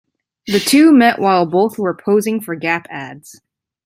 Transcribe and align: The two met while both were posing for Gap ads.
The 0.47 0.57
two 0.59 0.91
met 0.91 1.19
while 1.19 1.45
both 1.45 1.77
were 1.77 1.93
posing 1.95 2.41
for 2.41 2.55
Gap 2.55 2.87
ads. 2.89 3.39